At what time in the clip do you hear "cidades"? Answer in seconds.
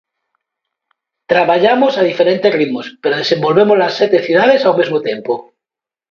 4.27-4.61